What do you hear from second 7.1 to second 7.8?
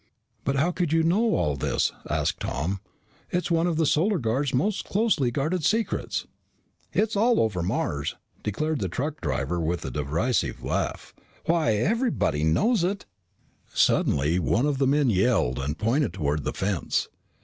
all over